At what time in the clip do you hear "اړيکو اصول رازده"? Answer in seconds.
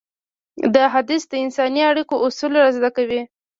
1.89-2.89